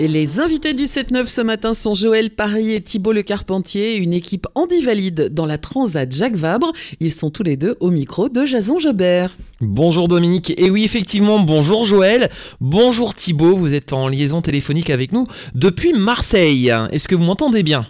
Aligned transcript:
Et 0.00 0.06
les 0.06 0.38
invités 0.38 0.74
du 0.74 0.84
7-9 0.84 1.26
ce 1.26 1.40
matin 1.40 1.74
sont 1.74 1.92
Joël 1.92 2.30
Paris 2.30 2.72
et 2.72 2.80
Thibault 2.80 3.12
Le 3.12 3.22
Carpentier, 3.22 3.96
une 3.96 4.12
équipe 4.12 4.46
handi-valide 4.54 5.34
dans 5.34 5.44
la 5.44 5.58
Transat 5.58 6.08
Jacques 6.12 6.36
Vabre. 6.36 6.70
Ils 7.00 7.10
sont 7.10 7.30
tous 7.30 7.42
les 7.42 7.56
deux 7.56 7.76
au 7.80 7.90
micro 7.90 8.28
de 8.28 8.44
Jason 8.44 8.78
Jobert. 8.78 9.36
Bonjour 9.60 10.06
Dominique, 10.06 10.54
et 10.56 10.70
oui 10.70 10.84
effectivement, 10.84 11.40
bonjour 11.40 11.82
Joël, 11.82 12.28
bonjour 12.60 13.12
Thibault, 13.16 13.56
vous 13.56 13.74
êtes 13.74 13.92
en 13.92 14.06
liaison 14.06 14.40
téléphonique 14.40 14.90
avec 14.90 15.10
nous 15.10 15.26
depuis 15.56 15.92
Marseille. 15.92 16.72
Est-ce 16.92 17.08
que 17.08 17.16
vous 17.16 17.24
m'entendez 17.24 17.64
bien? 17.64 17.84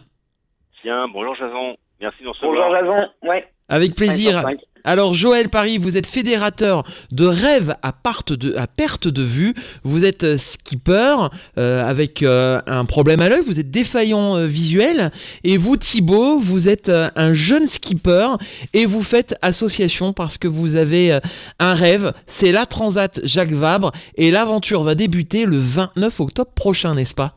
Tiens, 0.80 1.08
bonjour 1.12 1.34
Jason, 1.34 1.76
merci 2.00 2.22
de 2.22 2.24
nous 2.24 2.32
Bonjour. 2.40 2.70
Jason, 2.72 3.28
ouais. 3.28 3.44
Avec 3.68 3.94
plaisir. 3.94 4.46
5 4.88 4.96
sur 4.96 4.96
5. 4.96 4.98
Alors 4.98 5.12
Joël 5.12 5.48
Paris, 5.50 5.76
vous 5.78 5.96
êtes 5.96 6.06
fédérateur 6.06 6.82
de 7.12 7.26
rêves 7.26 7.76
à, 7.82 7.92
perte 7.92 9.08
de 9.08 9.22
vue, 9.22 9.54
vous 9.84 10.04
êtes 10.04 10.24
euh, 10.24 10.36
skipper 10.38 11.28
euh, 11.58 11.84
avec 11.84 12.22
euh, 12.22 12.60
un 12.66 12.86
problème 12.86 13.20
à 13.20 13.28
l'œil, 13.28 13.42
vous 13.42 13.60
êtes 13.60 13.70
défaillant 13.70 14.46
visuel, 14.46 15.10
et 15.44 15.58
vous 15.58 15.76
Thibaut, 15.76 16.38
vous 16.38 16.68
êtes 16.68 16.88
un 16.88 17.32
jeune 17.34 17.66
skipper 17.66 18.36
et 18.72 18.86
vous 18.86 19.02
faites 19.02 19.36
association 19.42 20.12
parce 20.12 20.38
que 20.38 20.48
vous 20.48 20.76
avez 20.76 21.18
un 21.58 21.74
rêve, 21.74 22.12
c'est 22.26 22.52
la 22.52 22.66
Transat 22.66 23.20
Jacques 23.24 23.52
Vabre, 23.52 23.92
et 24.16 24.30
l'aventure 24.30 24.82
va 24.82 24.94
débuter 24.94 25.44
le 25.44 25.58
29 25.58 26.20
octobre 26.20 26.52
prochain, 26.52 26.94
n'est-ce 26.94 27.14
pas? 27.14 27.30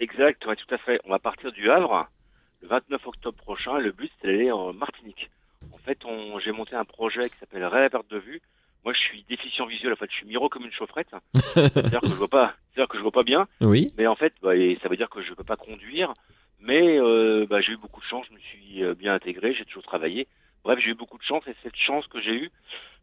Exact, 0.00 0.44
ouais, 0.46 0.56
tout 0.56 0.74
à 0.74 0.78
fait. 0.78 1.00
On 1.04 1.10
va 1.10 1.18
partir 1.18 1.52
du 1.52 1.70
Havre 1.70 2.08
le 2.62 2.68
29 2.68 3.06
octobre 3.06 3.36
prochain. 3.38 3.78
Le 3.78 3.92
but, 3.92 4.10
c'est 4.20 4.28
d'aller 4.28 4.50
en 4.50 4.72
Martinique. 4.72 5.30
En 5.86 5.88
fait, 5.88 6.00
j'ai 6.44 6.50
monté 6.50 6.74
un 6.74 6.84
projet 6.84 7.30
qui 7.30 7.38
s'appelle 7.38 7.64
Rêve 7.64 7.84
à 7.84 7.90
perte 7.90 8.10
de 8.10 8.18
vue. 8.18 8.42
Moi, 8.84 8.92
je 8.92 8.98
suis 8.98 9.24
déficient 9.28 9.66
visuel. 9.66 9.92
En 9.92 9.96
fait, 9.96 10.10
je 10.10 10.16
suis 10.16 10.26
miro 10.26 10.48
comme 10.48 10.64
une 10.64 10.72
chaufferette. 10.72 11.14
C'est-à-dire 11.54 12.00
que 12.00 12.08
je 12.08 12.14
vois 12.14 12.26
pas, 12.26 12.54
c'est-à-dire 12.72 12.88
que 12.88 12.98
je 12.98 13.02
vois 13.02 13.12
pas 13.12 13.22
bien. 13.22 13.46
Oui. 13.60 13.92
Mais 13.96 14.08
en 14.08 14.16
fait, 14.16 14.34
bah, 14.42 14.56
et 14.56 14.78
ça 14.82 14.88
veut 14.88 14.96
dire 14.96 15.08
que 15.08 15.22
je 15.22 15.32
peux 15.34 15.44
pas 15.44 15.56
conduire. 15.56 16.12
Mais 16.58 16.98
euh, 16.98 17.46
bah, 17.48 17.60
j'ai 17.60 17.72
eu 17.72 17.76
beaucoup 17.76 18.00
de 18.00 18.06
chance. 18.06 18.26
Je 18.28 18.34
me 18.34 18.40
suis 18.40 18.82
euh, 18.82 18.94
bien 18.94 19.14
intégré. 19.14 19.54
J'ai 19.54 19.64
toujours 19.64 19.84
travaillé. 19.84 20.26
Bref, 20.64 20.80
j'ai 20.82 20.90
eu 20.90 20.94
beaucoup 20.94 21.18
de 21.18 21.22
chance. 21.22 21.46
Et 21.46 21.54
cette 21.62 21.76
chance 21.76 22.04
que 22.08 22.20
j'ai 22.20 22.34
eue, 22.34 22.50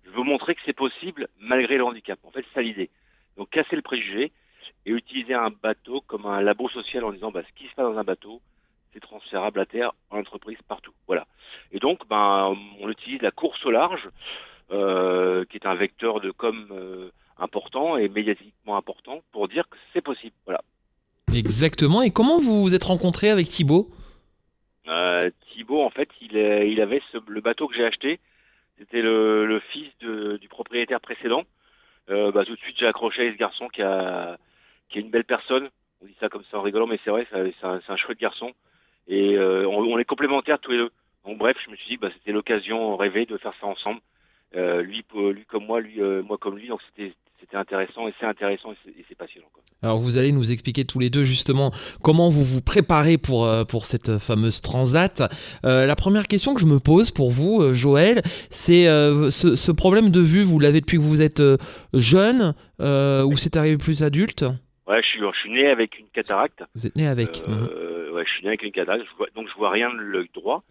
je 0.04 0.10
veux 0.10 0.24
montrer 0.24 0.56
que 0.56 0.62
c'est 0.66 0.74
possible 0.74 1.30
malgré 1.40 1.78
le 1.78 1.86
handicap. 1.86 2.20
En 2.24 2.32
fait, 2.32 2.44
c'est 2.50 2.56
ça 2.56 2.62
l'idée. 2.62 2.90
Donc, 3.38 3.50
casser 3.50 3.78
le 3.78 3.82
préjugé 3.82 4.34
et 4.86 4.92
utiliser 4.92 5.36
un 5.36 5.52
bateau 5.52 6.02
comme 6.02 6.26
un 6.26 6.42
labo 6.42 6.68
social 6.68 7.06
en 7.06 7.14
disant 7.14 7.32
bah, 7.32 7.44
ce 7.48 7.54
qui 7.58 7.70
se 7.70 7.76
passe 7.76 7.86
dans 7.86 7.98
un 7.98 8.04
bateau, 8.04 8.42
c'est 8.94 9.00
transférable 9.00 9.60
à 9.60 9.66
terre, 9.66 9.92
en 10.10 10.20
entreprise, 10.20 10.58
partout. 10.68 10.94
Voilà. 11.08 11.26
Et 11.72 11.80
donc, 11.80 12.08
ben, 12.08 12.56
on 12.80 12.90
utilise 12.90 13.22
la 13.22 13.32
course 13.32 13.66
au 13.66 13.72
large, 13.72 14.08
euh, 14.72 15.46
qui 15.46 15.58
est 15.58 15.66
un 15.66 15.76
vecteur 15.76 16.20
de 16.22 16.32
com 16.32 16.68
euh, 16.72 17.10
important 17.38 17.98
et 17.98 18.08
médiatiquement 18.10 18.78
important 18.78 19.22
pour 19.32 19.48
dire 19.48 19.68
que 19.70 19.78
c'est 19.94 20.02
possible. 20.02 20.36
Voilà. 20.46 20.62
Exactement, 21.34 22.02
et 22.02 22.12
comment 22.12 22.38
vous 22.40 22.62
vous 22.62 22.76
êtes 22.76 22.84
rencontré 22.84 23.30
avec 23.30 23.48
Thibaut? 23.48 23.90
Euh, 24.88 25.32
Thibaut, 25.52 25.82
en 25.82 25.90
fait, 25.90 26.10
il, 26.22 26.38
avait 26.82 27.02
ce- 27.12 27.18
le 27.28 27.42
bateau 27.42 27.68
que 27.68 27.76
j'ai 27.76 27.86
acheté. 27.86 28.20
C'était 28.78 29.02
le, 29.02 29.46
le 29.46 29.60
fils 29.72 29.88
de- 30.02 30.38
du 30.38 30.48
propriétaire 30.50 31.00
précédent. 31.00 31.44
Euh, 32.10 32.32
bah, 32.32 32.44
tout 32.46 32.54
de 32.54 32.60
suite, 32.60 32.76
j'ai 32.78 32.88
accroché 32.88 33.30
à 33.30 33.32
ce 33.32 33.38
garçon 33.38 33.68
qui 33.70 33.82
a, 33.82 34.38
qui 34.90 34.98
est 34.98 35.02
une 35.02 35.10
belle 35.10 35.24
personne. 35.24 35.70
On 36.02 36.06
dit 36.06 36.16
ça 36.20 36.28
comme 36.28 36.44
ça 36.52 36.58
en 36.60 36.62
rigolant, 36.62 36.86
mais 36.88 37.00
c'est 37.04 37.12
vrai, 37.12 37.26
c'est 37.32 37.54
c'est 37.60 37.66
un, 37.66 37.80
c'est 37.86 37.94
un 37.94 37.98
chouette 37.98 38.20
garçon. 38.20 38.52
Et 39.08 39.36
euh, 39.36 39.68
on, 39.68 39.84
on 39.84 39.98
est 40.00 40.06
complémentaires 40.06 40.60
tous 40.62 40.72
les 40.72 40.78
deux. 40.78 40.92
Donc 41.26 41.38
bref, 41.38 41.56
je 41.66 41.72
me 41.72 41.76
suis 41.76 41.90
dit 41.90 41.98
bah, 41.98 42.10
c'était 42.18 42.32
l'occasion 42.32 42.96
rêvée 42.98 43.26
de 43.26 43.38
faire 43.38 43.54
ça 43.60 43.68
ensemble. 43.68 44.00
Euh, 44.56 44.82
lui, 44.82 45.04
lui 45.16 45.46
comme 45.50 45.66
moi, 45.66 45.80
lui, 45.82 46.02
euh, 46.02 46.22
moi 46.24 46.38
comme 46.38 46.58
lui. 46.58 46.68
Donc 46.68 46.80
c'était 46.90 47.14
c'était 47.40 47.58
intéressant 47.58 48.08
et 48.08 48.14
c'est 48.20 48.26
intéressant 48.26 48.72
et 48.72 48.76
c'est- 49.10 49.16
passionnant. 49.16 49.48
Quoi. 49.54 49.62
Alors 49.84 50.00
vous 50.00 50.18
allez 50.18 50.32
nous 50.32 50.52
expliquer 50.52 50.86
tous 50.86 50.98
les 50.98 51.10
deux 51.10 51.24
justement 51.24 51.72
comment 52.02 52.30
vous 52.30 52.42
vous 52.42 52.62
préparez 52.62 53.18
pour, 53.18 53.48
pour 53.70 53.86
cette 53.86 54.18
fameuse 54.18 54.60
transat. 54.62 55.22
Euh, 55.66 55.86
la 55.86 55.96
première 55.96 56.28
question 56.28 56.54
que 56.56 56.62
je 56.62 56.66
me 56.66 56.80
pose 56.80 57.12
pour 57.12 57.32
vous, 57.32 57.74
Joël, 57.74 58.22
c'est 58.50 58.88
euh, 58.88 59.30
ce, 59.30 59.56
ce 59.58 59.72
problème 59.72 60.10
de 60.10 60.22
vue, 60.22 60.42
vous 60.44 60.58
l'avez 60.60 60.80
depuis 60.82 60.98
que 60.98 61.04
vous 61.04 61.22
êtes 61.22 61.44
jeune 61.94 62.54
euh, 62.80 63.24
ou 63.24 63.36
c'est 63.36 63.56
arrivé 63.58 63.78
plus 63.78 64.04
adulte? 64.04 64.44
Ouais, 64.88 65.02
je 65.02 65.08
suis, 65.08 65.20
je 65.20 65.40
suis 65.40 65.52
né 65.52 65.68
avec 65.72 66.00
une 66.00 66.08
cataracte. 66.14 66.64
Vous 66.76 66.86
êtes 66.88 66.96
né 66.96 67.08
avec. 67.08 67.46
Mhm. 67.48 67.68
Ouais, 68.14 68.26
je 68.26 68.32
suis 68.32 68.42
né 68.44 68.50
avec 68.50 68.64
une 68.64 68.72
cataracte, 68.72 69.06
je 69.10 69.16
vois, 69.16 69.28
donc 69.36 69.48
je 69.50 69.54
vois 69.56 69.72
rien 69.72 69.90
de 69.92 69.98
l'œil 70.00 70.30
droit. 70.34 70.64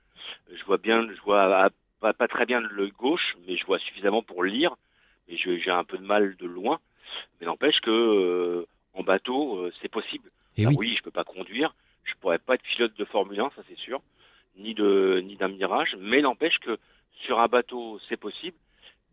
Je 0.52 0.64
vois 0.64 0.78
bien, 0.78 1.06
je 1.12 1.20
vois 1.22 1.42
à- 1.64 1.70
pas, 2.00 2.12
pas 2.12 2.28
très 2.28 2.46
bien 2.46 2.60
de 2.60 2.68
l'œil 2.68 2.90
gauche, 2.92 3.36
mais 3.46 3.56
je 3.56 3.64
vois 3.66 3.78
suffisamment 3.78 4.22
pour 4.22 4.44
lire. 4.44 4.74
Je- 5.28 5.56
j'ai 5.58 5.70
un 5.70 5.84
peu 5.84 5.98
de 5.98 6.04
mal 6.04 6.36
de 6.36 6.46
loin. 6.46 6.78
Mais 7.40 7.46
n'empêche 7.46 7.80
que 7.80 7.90
euh, 7.90 8.66
en 8.94 9.02
bateau, 9.02 9.56
euh, 9.58 9.72
c'est 9.80 9.88
possible. 9.88 10.30
Et 10.56 10.62
Alors 10.62 10.78
oui. 10.78 10.88
oui, 10.90 10.96
je 10.96 11.02
peux 11.02 11.10
pas 11.10 11.24
conduire, 11.24 11.74
je 12.04 12.14
pourrais 12.20 12.38
pas 12.38 12.54
être 12.54 12.62
pilote 12.62 12.94
de 12.96 13.04
Formule 13.04 13.40
1, 13.40 13.50
ça 13.56 13.62
c'est 13.68 13.78
sûr, 13.78 14.00
ni 14.56 14.74
de 14.74 15.20
ni 15.24 15.36
d'un 15.36 15.48
mirage. 15.48 15.96
Mais 15.98 16.20
n'empêche 16.22 16.58
que 16.58 16.78
sur 17.24 17.40
un 17.40 17.48
bateau, 17.48 17.98
c'est 18.08 18.16
possible. 18.16 18.56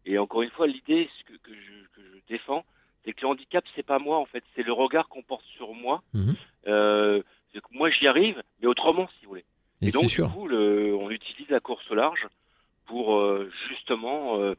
Et 0.06 0.18
encore 0.18 0.42
une 0.42 0.50
fois, 0.52 0.68
l'idée 0.68 1.10
que, 1.26 1.34
que 1.34 1.54
je, 1.54 1.72
que 1.96 2.02
je 2.02 2.20
défends, 2.28 2.66
c'est 3.06 3.14
que 3.14 3.22
le 3.22 3.28
handicap, 3.28 3.64
c'est 3.76 3.86
pas 3.86 4.00
moi 4.00 4.18
en 4.18 4.26
fait, 4.26 4.44
c'est 4.56 4.64
le 4.64 4.74
regard 4.74 5.08
qu'on 5.10 5.22
porte 5.24 5.46
sur 5.58 5.74
moi. 5.74 6.02
Mhm. 6.14 6.36
Euh, 6.68 7.22
que 7.54 7.60
moi, 7.72 7.90
j'y 7.90 8.08
arrive, 8.08 8.42
mais 8.62 8.68
autrement, 8.68 9.08
si 9.20 9.26
vous 9.26 9.30
voulez. 9.32 9.46
Et 9.82 9.88
Et 9.88 9.92
donc, 9.92 10.04
du 10.04 10.10
sûr. 10.10 10.32
coup, 10.34 10.48
le- 10.48 10.94
on 10.96 11.10
utilise 11.10 11.50
la 11.50 11.60
course 11.60 11.90
au 11.90 11.96
large 11.96 12.28
pour 12.86 13.16
euh, 13.16 13.50
justement 13.70 14.40
euh, 14.40 14.56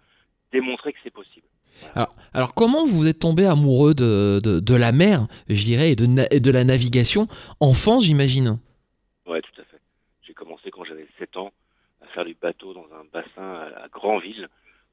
démontrer 0.52 0.92
que 0.92 0.98
c'est 1.02 1.10
possible. 1.12 1.46
Alors, 1.94 2.14
alors 2.34 2.54
comment 2.54 2.84
vous 2.84 3.06
êtes 3.08 3.18
tombé 3.20 3.46
amoureux 3.46 3.94
de, 3.94 4.40
de, 4.42 4.60
de 4.60 4.74
la 4.74 4.92
mer, 4.92 5.26
je 5.48 5.62
dirais, 5.64 5.90
et 5.92 5.96
de, 5.96 6.06
na- 6.06 6.26
et 6.30 6.40
de 6.40 6.50
la 6.50 6.64
navigation 6.64 7.26
Enfant, 7.60 8.00
j'imagine? 8.00 8.58
Ouais, 9.26 9.40
tout 9.42 9.60
à 9.60 9.64
fait. 9.64 9.80
J'ai 10.22 10.34
commencé 10.34 10.70
quand 10.70 10.84
j'avais 10.84 11.06
7 11.18 11.36
ans 11.36 11.52
à 12.02 12.06
faire 12.08 12.24
du 12.24 12.34
bateau 12.34 12.72
dans 12.74 12.86
un 12.94 13.04
bassin 13.12 13.42
à, 13.76 13.84
à 13.84 13.88
Grandville, 13.88 14.48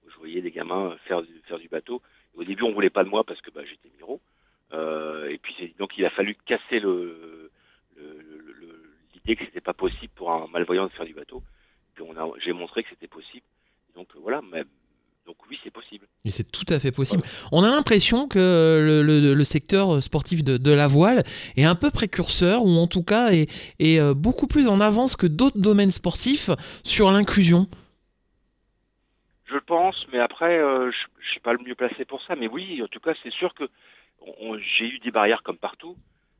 où 0.05 0.09
je 0.11 0.17
voyais 0.17 0.41
des 0.41 0.51
gamins 0.51 0.95
faire 1.07 1.21
du, 1.21 1.29
faire 1.47 1.59
du 1.59 1.67
bateau. 1.69 2.01
Et 2.35 2.39
au 2.41 2.43
début, 2.43 2.63
on 2.63 2.73
voulait 2.73 2.89
pas 2.89 3.03
de 3.03 3.09
moi 3.09 3.23
parce 3.23 3.41
que 3.41 3.49
bah, 3.51 3.61
j'étais 3.67 3.89
miro. 3.97 4.19
Euh, 4.73 5.29
et 5.29 5.37
puis, 5.37 5.73
donc, 5.79 5.97
il 5.97 6.05
a 6.05 6.09
fallu 6.11 6.35
casser 6.45 6.79
le- 6.79 7.49
l'idée 9.13 9.35
que 9.35 9.45
c'était 9.45 9.61
pas 9.61 9.73
possible 9.73 10.11
pour 10.15 10.31
un 10.31 10.47
malvoyant 10.47 10.85
de 10.85 10.91
faire 10.91 11.05
du 11.05 11.13
bateau. 11.13 11.43
Puis 11.95 12.03
on 12.07 12.15
a, 12.17 12.29
j'ai 12.43 12.53
montré 12.53 12.83
que 12.83 12.89
c'était 12.89 13.07
possible. 13.07 13.45
Donc 13.95 14.07
euh, 14.15 14.19
voilà, 14.21 14.41
mais, 14.51 14.63
donc 15.25 15.35
oui, 15.49 15.57
c'est 15.63 15.71
possible. 15.71 16.05
Et 16.25 16.31
c'est 16.31 16.49
tout 16.51 16.65
à 16.69 16.79
fait 16.79 16.91
possible. 16.91 17.23
On 17.51 17.63
a 17.63 17.67
l'impression 17.69 18.27
que 18.27 18.37
le, 18.37 19.01
le- 19.01 19.33
le 19.33 19.43
secteur 19.45 20.01
sportif 20.03 20.43
de, 20.43 20.57
de 20.57 20.71
la 20.71 20.87
voile 20.87 21.23
est 21.55 21.63
un 21.65 21.75
peu 21.75 21.89
précurseur, 21.89 22.63
ou 22.63 22.69
en 22.77 22.87
tout 22.87 23.03
cas 23.03 23.31
est, 23.31 23.49
est, 23.79 23.99
euh, 23.99 24.13
beaucoup 24.13 24.47
plus 24.47 24.67
en 24.67 24.79
avance 24.79 25.15
que 25.15 25.27
d'autres 25.27 25.59
domaines 25.59 25.91
sportifs 25.91 26.49
sur 26.83 27.11
l'inclusion. 27.11 27.67
Je 29.45 29.57
pense, 29.59 29.95
mais 30.11 30.19
après, 30.19 30.59
euh, 30.59 30.91
je, 30.91 30.97
je 31.25 31.29
suis 31.31 31.39
pas 31.39 31.53
le 31.53 31.59
mieux 31.65 31.75
placé 31.75 32.05
pour 32.05 32.21
ça. 32.23 32.35
Mais 32.35 32.47
oui, 32.47 32.81
en 32.83 32.87
tout 32.87 32.99
cas, 32.99 33.13
c'est 33.23 33.31
sûr 33.33 33.53
que 33.53 33.63
j'ai 34.77 34.85
eu 34.85 34.99
des 34.99 35.11
barrières 35.11 35.41
comme 35.43 35.57
partout. 35.57 35.95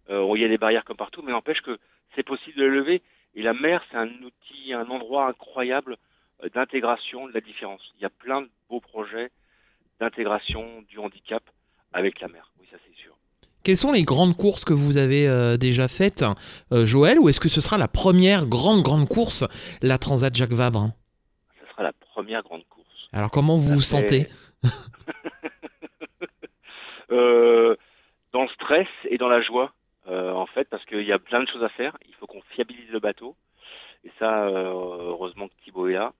Euh, 0.09 0.31
il 0.35 0.41
y 0.41 0.45
a 0.45 0.47
des 0.47 0.57
barrières 0.57 0.85
comme 0.85 0.97
partout, 0.97 1.21
mais 1.21 1.31
n'empêche 1.31 1.61
que 1.61 1.77
c'est 2.15 2.23
possible 2.23 2.57
de 2.57 2.63
les 2.63 2.69
lever. 2.77 3.01
Et 3.35 3.41
la 3.41 3.53
mer, 3.53 3.83
c'est 3.91 3.97
un 3.97 4.07
outil, 4.23 4.73
un 4.73 4.89
endroit 4.89 5.27
incroyable 5.27 5.97
euh, 6.43 6.49
d'intégration 6.53 7.27
de 7.27 7.33
la 7.33 7.41
différence. 7.41 7.81
Il 7.97 8.01
y 8.03 8.05
a 8.05 8.09
plein 8.09 8.41
de 8.41 8.49
beaux 8.69 8.79
projets 8.79 9.29
d'intégration 9.99 10.83
du 10.89 10.99
handicap 10.99 11.43
avec 11.93 12.19
la 12.21 12.27
mer. 12.27 12.51
Oui, 12.59 12.67
ça 12.71 12.77
c'est 12.87 12.95
sûr. 13.01 13.15
Quelles 13.63 13.75
sont 13.77 13.91
les 13.91 14.03
grandes 14.03 14.37
courses 14.37 14.63
que 14.63 14.73
vous 14.73 14.97
avez 14.97 15.27
euh, 15.27 15.57
déjà 15.57 15.87
faites, 15.87 16.23
euh, 16.71 16.85
Joël, 16.85 17.19
ou 17.19 17.27
est-ce 17.27 17.39
que 17.39 17.49
ce 17.49 17.59
sera 17.59 17.77
la 17.77 17.87
première 17.89 18.45
grande, 18.45 18.81
grande 18.83 19.09
course, 19.09 19.43
la 19.81 19.97
Transat 19.97 20.33
Jacques 20.33 20.51
Vabre 20.53 20.91
Ça 21.65 21.71
sera 21.71 21.83
la 21.83 21.93
première 21.93 22.43
grande 22.43 22.63
course. 22.69 22.87
Alors 23.11 23.31
comment 23.31 23.57
vous 23.57 23.73
vous 23.75 23.79
fait- 23.81 23.85
sentez? 23.85 24.27
Euh, 27.09 27.75
dans 28.33 28.43
le 28.43 28.49
stress 28.49 28.87
et 29.09 29.17
dans 29.17 29.29
la 29.29 29.41
joie, 29.41 29.71
euh, 29.71 29.71
en 30.07 30.45
fait, 30.47 30.69
parce 30.69 30.85
qu'il 30.85 31.03
y 31.03 31.11
a 31.11 31.19
plein 31.19 31.41
de 31.41 31.47
choses 31.49 31.63
à 31.63 31.69
faire. 31.69 31.97
Il 32.07 32.13
faut 32.15 32.27
qu'on 32.27 32.41
fiabilise 32.53 32.89
le 32.91 32.99
bateau. 32.99 33.35
Et 34.03 34.11
ça, 34.19 34.47
euh, 34.47 35.09
heureusement 35.09 35.47
que 35.47 35.53
Thibaut 35.63 35.87
est 35.87 35.93
là. 35.93 36.13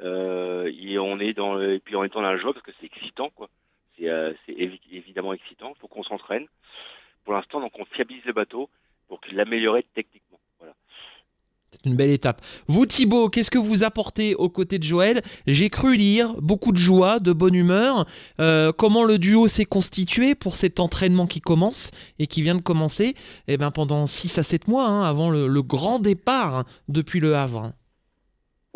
Euh, 0.00 0.70
et 0.78 0.98
on 0.98 1.18
est 1.18 1.32
dans 1.32 1.60
et 1.60 1.78
puis 1.80 1.96
on 1.96 2.04
est 2.04 2.12
dans 2.12 2.20
la 2.20 2.36
joie 2.36 2.52
parce 2.52 2.64
que 2.64 2.72
c'est 2.78 2.86
excitant, 2.86 3.30
quoi. 3.30 3.48
C'est 3.96 4.08
euh, 4.08 4.34
c'est 4.44 4.52
évi- 4.52 4.80
évidemment 4.92 5.32
excitant. 5.32 5.72
Il 5.74 5.80
faut 5.80 5.88
qu'on 5.88 6.02
s'entraîne. 6.02 6.46
Pour 7.24 7.34
l'instant, 7.34 7.60
donc 7.60 7.72
on 7.78 7.84
fiabilise 7.86 8.24
le 8.26 8.32
bateau 8.34 8.68
pour 9.08 9.20
l'améliorer 9.32 9.84
techniquement. 9.94 10.15
Une 11.86 11.94
belle 11.94 12.10
étape. 12.10 12.42
Vous, 12.66 12.84
Thibaut, 12.84 13.30
qu'est-ce 13.30 13.50
que 13.50 13.58
vous 13.58 13.84
apportez 13.84 14.34
aux 14.34 14.48
côtés 14.48 14.78
de 14.78 14.84
Joël? 14.84 15.22
J'ai 15.46 15.70
cru 15.70 15.96
lire 15.96 16.34
beaucoup 16.42 16.72
de 16.72 16.78
joie, 16.78 17.20
de 17.20 17.32
bonne 17.32 17.54
humeur. 17.54 18.06
Euh, 18.40 18.72
comment 18.76 19.04
le 19.04 19.18
duo 19.18 19.46
s'est 19.46 19.64
constitué 19.64 20.34
pour 20.34 20.56
cet 20.56 20.80
entraînement 20.80 21.26
qui 21.26 21.40
commence 21.40 21.92
et 22.18 22.26
qui 22.26 22.42
vient 22.42 22.56
de 22.56 22.60
commencer? 22.60 23.14
Eh 23.46 23.56
ben, 23.56 23.70
pendant 23.70 24.08
6 24.08 24.36
à 24.38 24.42
7 24.42 24.66
mois, 24.66 24.86
hein, 24.88 25.04
avant 25.04 25.30
le, 25.30 25.62
grand 25.62 26.00
départ 26.00 26.56
hein, 26.56 26.64
depuis 26.88 27.20
le 27.20 27.36
Havre. 27.36 27.72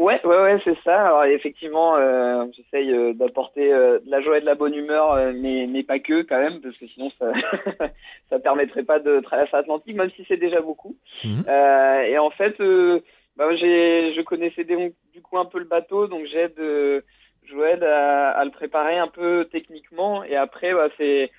Ouais, 0.00 0.18
ouais, 0.24 0.40
ouais, 0.42 0.58
c'est 0.64 0.78
ça. 0.82 1.08
Alors 1.08 1.24
effectivement, 1.24 1.94
euh, 1.96 2.46
j'essaye 2.56 2.90
euh, 2.90 3.12
d'apporter 3.12 3.70
euh, 3.70 3.98
de 3.98 4.10
la 4.10 4.22
joie 4.22 4.38
et 4.38 4.40
de 4.40 4.46
la 4.46 4.54
bonne 4.54 4.74
humeur, 4.74 5.14
mais, 5.34 5.66
mais 5.68 5.82
pas 5.82 5.98
que 5.98 6.22
quand 6.22 6.38
même, 6.40 6.62
parce 6.62 6.74
que 6.78 6.86
sinon 6.86 7.10
ça 7.18 7.30
ça 8.30 8.38
permettrait 8.38 8.84
pas 8.84 8.98
de 8.98 9.20
traverser 9.20 9.54
l'Atlantique, 9.54 9.94
même 9.94 10.10
si 10.16 10.24
c'est 10.26 10.38
déjà 10.38 10.62
beaucoup. 10.62 10.96
Mhm. 11.22 11.44
Et 12.08 12.16
en 12.18 12.30
fait, 12.30 12.56
bah, 13.36 13.54
j'ai, 13.56 14.14
je 14.16 14.22
connaissais 14.22 14.64
des- 14.64 14.94
du 15.12 15.20
coup 15.20 15.36
un 15.36 15.44
peu 15.44 15.58
le 15.58 15.66
bateau, 15.66 16.06
donc 16.06 16.24
j'aide 16.32 16.58
Joël 17.44 17.84
à, 17.84 18.30
à 18.30 18.44
le 18.46 18.52
préparer 18.52 18.96
un 18.96 19.08
peu 19.08 19.48
techniquement. 19.52 20.24
Et 20.24 20.34
après, 20.34 20.72
bah, 20.72 20.88
c'est 20.96 21.30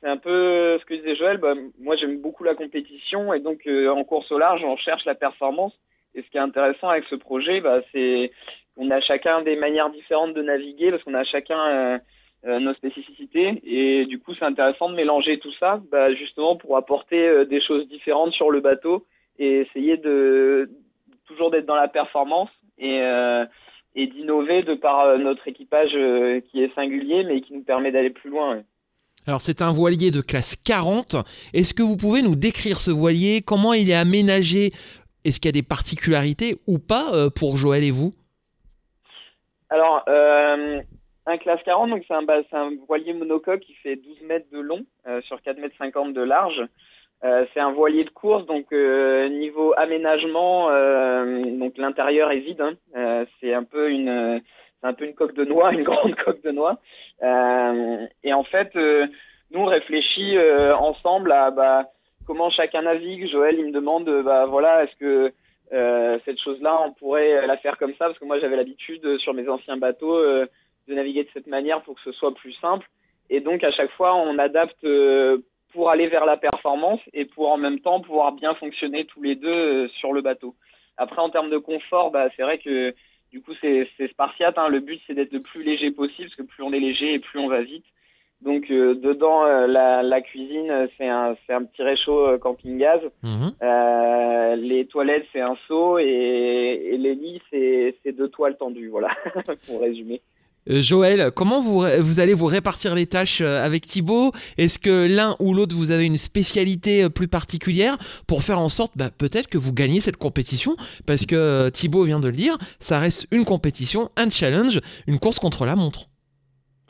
c'est 0.00 0.08
un 0.08 0.16
peu 0.16 0.78
ce 0.80 0.84
que 0.84 0.94
disait 0.94 1.14
Joël. 1.14 1.36
Bah, 1.36 1.54
moi, 1.78 1.94
j'aime 1.94 2.20
beaucoup 2.20 2.42
la 2.42 2.56
compétition, 2.56 3.32
et 3.34 3.38
donc 3.38 3.68
en 3.68 4.02
course 4.02 4.32
au 4.32 4.38
large, 4.38 4.64
on 4.64 4.76
cherche 4.76 5.04
la 5.04 5.14
performance. 5.14 5.78
Et 6.14 6.22
ce 6.22 6.30
qui 6.30 6.36
est 6.36 6.40
intéressant 6.40 6.88
avec 6.88 7.04
ce 7.08 7.14
projet, 7.14 7.60
bah, 7.60 7.80
c'est 7.92 8.32
qu'on 8.76 8.90
a 8.90 9.00
chacun 9.00 9.42
des 9.42 9.56
manières 9.56 9.90
différentes 9.90 10.34
de 10.34 10.42
naviguer 10.42 10.90
parce 10.90 11.02
qu'on 11.04 11.14
a 11.14 11.24
chacun 11.24 11.58
euh, 11.58 11.98
euh, 12.46 12.58
nos 12.58 12.74
spécificités. 12.74 13.60
Et 13.64 14.06
du 14.06 14.18
coup, 14.18 14.34
c'est 14.34 14.44
intéressant 14.44 14.90
de 14.90 14.94
mélanger 14.94 15.38
tout 15.38 15.52
ça, 15.58 15.80
bah, 15.90 16.12
justement 16.14 16.56
pour 16.56 16.76
apporter 16.76 17.28
euh, 17.28 17.44
des 17.44 17.60
choses 17.60 17.88
différentes 17.88 18.32
sur 18.32 18.50
le 18.50 18.60
bateau 18.60 19.06
et 19.38 19.60
essayer 19.60 19.96
de 19.96 20.70
toujours 21.26 21.50
d'être 21.50 21.66
dans 21.66 21.76
la 21.76 21.88
performance 21.88 22.50
et, 22.78 23.00
d'innover 23.94 24.62
de 24.62 24.74
par 24.74 25.18
notre 25.18 25.46
équipage 25.46 25.90
qui 26.50 26.62
est 26.62 26.74
singulier 26.74 27.24
mais 27.24 27.40
qui 27.40 27.54
nous 27.54 27.62
permet 27.62 27.92
d'aller 27.92 28.10
plus 28.10 28.30
loin. 28.30 28.62
Alors 29.26 29.40
c'est 29.40 29.60
un 29.60 29.70
voilier 29.70 30.10
de 30.10 30.22
classe 30.22 30.56
40. 30.56 31.16
Est-ce 31.52 31.74
que 31.74 31.82
vous 31.82 31.96
pouvez 31.96 32.22
nous 32.22 32.36
décrire 32.36 32.80
ce 32.80 32.90
voilier? 32.90 33.42
Comment 33.42 33.74
il 33.74 33.90
est 33.90 33.94
aménagé? 33.94 34.72
Est-ce 35.24 35.38
qu'il 35.38 35.48
y 35.48 35.54
a 35.56 35.60
des 35.60 35.66
particularités 35.66 36.56
ou 36.66 36.78
pas 36.78 37.12
euh, 37.12 37.28
pour 37.30 37.56
Joël 37.56 37.84
et 37.84 37.90
vous? 37.90 38.12
Alors, 39.68 40.02
euh, 40.08 40.80
un 41.26 41.38
classe 41.38 41.62
40, 41.64 41.90
donc 41.90 42.04
c'est 42.08 42.14
un, 42.14 42.70
voilier 42.88 43.12
monocoque 43.12 43.60
qui 43.60 43.74
fait 43.74 43.96
12 43.96 44.22
mètres 44.22 44.50
de 44.50 44.60
long 44.60 44.84
euh, 45.06 45.20
sur 45.22 45.40
4 45.42 45.58
mètres 45.58 45.76
50 45.78 46.12
de 46.14 46.22
large. 46.22 46.62
C'est 47.52 47.60
un 47.60 47.72
voilier 47.72 48.04
de 48.04 48.10
course, 48.10 48.46
donc 48.46 48.72
niveau 48.72 49.74
aménagement, 49.76 50.70
donc 51.58 51.76
l'intérieur 51.76 52.30
est 52.30 52.38
vide. 52.38 52.62
hein. 52.62 53.26
C'est 53.38 53.52
un 53.52 53.62
peu 53.62 53.90
une, 53.90 54.40
coque 55.18 55.34
de 55.34 55.44
noix, 55.44 55.70
une 55.74 55.82
grande 55.82 56.14
coque 56.14 56.42
de 56.42 56.50
noix. 56.50 56.78
Et 57.22 58.32
en 58.32 58.44
fait, 58.44 58.74
nous 58.74 59.60
on 59.60 59.66
réfléchit 59.66 60.38
ensemble 60.78 61.32
à 61.32 61.50
bah, 61.50 61.90
comment 62.30 62.50
chacun 62.50 62.82
navigue. 62.82 63.28
Joël, 63.28 63.56
il 63.58 63.66
me 63.66 63.72
demande, 63.72 64.08
euh, 64.08 64.22
bah 64.22 64.46
voilà, 64.46 64.84
est-ce 64.84 64.96
que 65.00 65.32
euh, 65.72 66.18
cette 66.24 66.40
chose-là, 66.40 66.80
on 66.86 66.92
pourrait 66.92 67.44
la 67.44 67.56
faire 67.56 67.76
comme 67.76 67.90
ça? 67.94 68.06
Parce 68.06 68.20
que 68.20 68.24
moi 68.24 68.38
j'avais 68.38 68.54
l'habitude 68.54 69.04
euh, 69.04 69.18
sur 69.18 69.34
mes 69.34 69.48
anciens 69.48 69.76
bateaux 69.76 70.14
euh, 70.14 70.46
de 70.86 70.94
naviguer 70.94 71.24
de 71.24 71.28
cette 71.34 71.48
manière 71.48 71.82
pour 71.82 71.96
que 71.96 72.02
ce 72.02 72.12
soit 72.12 72.32
plus 72.32 72.52
simple. 72.60 72.86
Et 73.30 73.40
donc 73.40 73.64
à 73.64 73.72
chaque 73.72 73.90
fois, 73.98 74.14
on 74.14 74.38
adapte 74.38 74.84
euh, 74.84 75.38
pour 75.72 75.90
aller 75.90 76.06
vers 76.06 76.24
la 76.24 76.36
performance 76.36 77.00
et 77.12 77.24
pour 77.24 77.50
en 77.50 77.56
même 77.56 77.80
temps 77.80 78.00
pouvoir 78.00 78.30
bien 78.30 78.54
fonctionner 78.54 79.06
tous 79.06 79.22
les 79.22 79.34
deux 79.34 79.48
euh, 79.48 79.88
sur 79.98 80.12
le 80.12 80.20
bateau. 80.20 80.54
Après, 80.98 81.20
en 81.20 81.30
termes 81.30 81.50
de 81.50 81.58
confort, 81.58 82.12
bah, 82.12 82.28
c'est 82.36 82.42
vrai 82.42 82.58
que 82.58 82.94
du 83.32 83.42
coup 83.42 83.54
c'est 83.60 83.88
c'est 83.96 84.08
spartiate. 84.08 84.56
Hein. 84.56 84.68
Le 84.68 84.78
but 84.78 85.00
c'est 85.08 85.14
d'être 85.14 85.32
le 85.32 85.40
plus 85.40 85.64
léger 85.64 85.90
possible 85.90 86.28
parce 86.28 86.36
que 86.36 86.54
plus 86.54 86.62
on 86.62 86.72
est 86.72 86.78
léger 86.78 87.14
et 87.14 87.18
plus 87.18 87.40
on 87.40 87.48
va 87.48 87.62
vite. 87.62 87.86
Donc 88.42 88.70
euh, 88.70 88.94
dedans 88.94 89.44
euh, 89.44 89.66
la, 89.66 90.02
la 90.02 90.20
cuisine 90.22 90.70
euh, 90.70 90.86
c'est 90.96 91.08
un 91.08 91.64
petit 91.64 91.82
réchaud 91.82 92.26
euh, 92.26 92.38
camping 92.38 92.78
gaz. 92.78 93.00
Mhm. 93.22 93.52
Euh, 93.62 94.56
les 94.56 94.86
toilettes, 94.86 95.26
c'est 95.32 95.42
un 95.42 95.56
seau 95.68 95.98
et, 95.98 96.04
et 96.04 96.96
les 96.96 97.14
lits, 97.14 97.42
c'est 97.50 98.12
deux 98.12 98.28
toiles 98.28 98.56
tendues, 98.56 98.88
voilà, 98.88 99.08
pour 99.66 99.80
résumer. 99.80 100.22
Euh, 100.68 100.82
Joël, 100.82 101.30
comment 101.34 101.60
vous, 101.60 101.84
vous 102.00 102.20
allez 102.20 102.34
vous 102.34 102.46
répartir 102.46 102.94
les 102.94 103.06
tâches 103.06 103.40
euh, 103.40 103.64
avec 103.64 103.86
Thibaut? 103.86 104.32
Est-ce 104.58 104.78
que 104.78 105.06
l'un 105.08 105.34
ou 105.38 105.54
l'autre 105.54 105.74
vous 105.74 105.90
avez 105.90 106.04
une 106.04 106.18
spécialité 106.18 107.04
euh, 107.04 107.08
plus 107.08 107.28
particulière 107.28 107.96
pour 108.26 108.42
faire 108.42 108.60
en 108.60 108.68
sorte 108.68 108.92
bah, 108.96 109.10
peut-être 109.10 109.48
que 109.48 109.56
vous 109.58 109.72
gagnez 109.72 110.00
cette 110.00 110.18
compétition? 110.18 110.76
Parce 111.06 111.24
que 111.24 111.34
euh, 111.34 111.70
Thibaut 111.70 112.04
vient 112.04 112.20
de 112.20 112.26
le 112.28 112.36
dire, 112.36 112.58
ça 112.78 112.98
reste 112.98 113.26
une 113.30 113.44
compétition, 113.44 114.10
un 114.16 114.28
challenge, 114.28 114.80
une 115.06 115.18
course 115.18 115.38
contre 115.38 115.64
la 115.64 115.76
montre. 115.76 116.08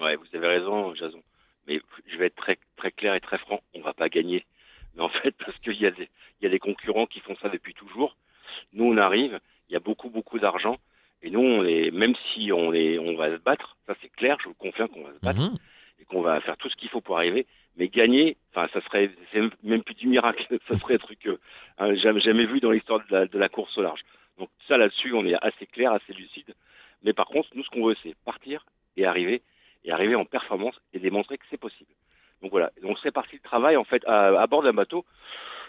Ouais, 0.00 0.16
vous 0.16 0.36
avez 0.36 0.48
raison, 0.58 0.94
Jason. 0.94 1.18
Mais 1.70 1.80
je 2.08 2.16
vais 2.18 2.26
être 2.26 2.34
très, 2.36 2.58
très 2.76 2.90
clair 2.90 3.14
et 3.14 3.20
très 3.20 3.38
franc, 3.38 3.60
on 3.74 3.80
va 3.80 3.92
pas 3.94 4.08
gagner. 4.08 4.44
Mais 4.96 5.02
en 5.02 5.08
fait, 5.22 5.34
parce 5.44 5.56
qu'il 5.60 5.80
y, 5.80 5.86
a 5.86 5.90
des- 5.92 6.08
il 6.40 6.44
y 6.44 6.46
a 6.46 6.50
des 6.50 6.58
concurrents 6.58 7.06
qui 7.06 7.20
font 7.20 7.36
ça 7.40 7.48
depuis 7.48 7.74
toujours. 7.74 8.16
Nous, 8.72 8.84
on 8.84 8.96
arrive, 8.96 9.38
il 9.68 9.72
y 9.72 9.76
a 9.76 9.80
beaucoup, 9.80 10.10
beaucoup 10.10 10.38
d'argent. 10.40 10.76
Et 11.22 11.30
nous, 11.30 11.40
on 11.40 11.64
est, 11.64 11.90
même 11.92 12.14
si 12.34 12.50
on, 12.52 12.72
est, 12.74 12.98
on 12.98 13.14
va 13.14 13.30
se 13.30 13.40
battre, 13.42 13.76
ça 13.86 13.94
c'est 14.02 14.08
clair, 14.08 14.36
je 14.42 14.48
vous 14.48 14.54
confirme 14.54 14.88
qu'on 14.88 15.04
va 15.04 15.12
se 15.14 15.20
battre 15.20 15.40
Mhm. 15.40 15.56
et 16.00 16.04
qu'on 16.06 16.22
va 16.22 16.40
faire 16.40 16.56
tout 16.56 16.68
ce 16.70 16.76
qu'il 16.76 16.88
faut 16.88 17.00
pour 17.02 17.16
arriver. 17.18 17.46
Mais 17.76 17.88
gagner, 17.88 18.36
enfin, 18.50 18.68
ça 18.72 18.80
serait, 18.86 19.10
c'est 19.30 19.42
même 19.62 19.82
plus 19.84 19.94
du 19.94 20.08
miracle. 20.08 20.44
ça 20.68 20.76
serait 20.78 20.94
un 20.94 20.98
truc 20.98 21.24
euh, 21.26 21.38
hein, 21.78 21.94
jamais, 21.94 22.20
jamais 22.20 22.46
vu 22.46 22.58
dans 22.60 22.72
l'histoire 22.72 23.00
de 23.06 23.12
la, 23.14 23.26
de 23.26 23.38
la 23.38 23.48
course 23.48 23.76
au 23.78 23.82
large. 23.82 24.00
Donc 24.38 24.48
ça, 24.66 24.76
là-dessus, 24.76 25.12
on 25.12 25.24
est 25.26 25.34
assez 25.40 25.66
clair, 25.66 25.92
assez 25.92 26.12
lucide. 26.14 26.54
Mais 27.04 27.12
par 27.12 27.26
contre, 27.26 27.48
nous, 27.54 27.62
ce 27.62 27.68
qu'on 27.70 27.86
veut, 27.86 27.96
c'est 28.02 28.16
partir 28.24 28.64
et 28.96 29.04
arriver, 29.04 29.42
et 29.84 29.92
arriver 29.92 30.14
en 30.14 30.24
performance 30.24 30.78
et 30.92 30.98
démontrer 30.98 31.38
que 31.38 31.44
c'est 31.50 31.60
possible. 31.60 31.90
Donc 32.42 32.50
voilà. 32.52 32.70
Donc 32.82 32.98
c'est 33.02 33.10
parti 33.12 33.36
le 33.36 33.40
travail, 33.42 33.76
en 33.76 33.84
fait, 33.84 34.02
à, 34.06 34.40
à 34.40 34.46
bord 34.46 34.62
d'un 34.62 34.72
bateau. 34.72 35.04